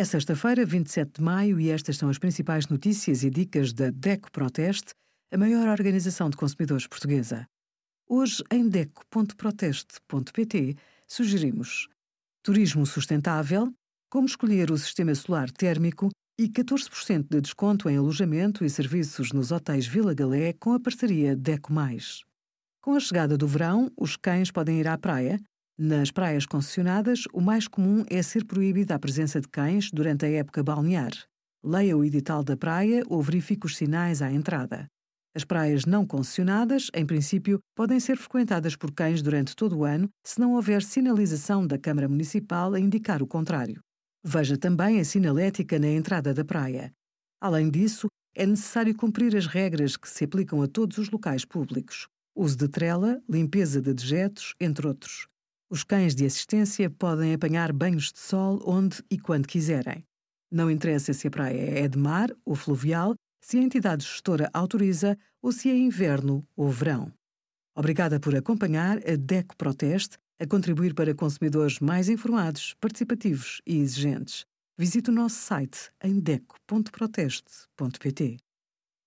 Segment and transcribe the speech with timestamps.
[0.00, 4.32] É sexta-feira, 27 de maio, e estas são as principais notícias e dicas da DECO
[4.32, 4.94] Proteste,
[5.30, 7.46] a maior organização de consumidores portuguesa.
[8.08, 10.74] Hoje, em DECO.proteste.pt,
[11.06, 11.86] sugerimos
[12.42, 13.70] turismo sustentável,
[14.10, 16.08] como escolher o sistema solar térmico
[16.40, 21.36] e 14% de desconto em alojamento e serviços nos hotéis Vila Galé com a parceria
[21.36, 21.74] DECO+.
[22.80, 25.38] Com a chegada do verão, os cães podem ir à praia,
[25.82, 30.28] nas praias concessionadas, o mais comum é ser proibida a presença de cães durante a
[30.28, 31.10] época balnear.
[31.64, 34.86] Leia o edital da praia ou verifique os sinais à entrada.
[35.34, 40.06] As praias não concessionadas, em princípio, podem ser frequentadas por cães durante todo o ano
[40.22, 43.80] se não houver sinalização da Câmara Municipal a indicar o contrário.
[44.22, 46.92] Veja também a sinalética na entrada da praia.
[47.40, 52.06] Além disso, é necessário cumprir as regras que se aplicam a todos os locais públicos.
[52.36, 55.29] Uso de trela, limpeza de dejetos, entre outros.
[55.72, 60.04] Os cães de assistência podem apanhar banhos de sol onde e quando quiserem.
[60.50, 65.16] Não interessa se a praia é de mar ou fluvial, se a entidade gestora autoriza
[65.40, 67.12] ou se é inverno ou verão.
[67.72, 74.44] Obrigada por acompanhar a DECO Proteste a contribuir para consumidores mais informados, participativos e exigentes.
[74.76, 78.38] Visite o nosso site em deco.proteste.pt.